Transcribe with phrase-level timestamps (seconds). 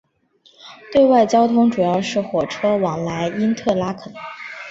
[0.91, 4.11] 对外交通主要是火车往来因特拉肯。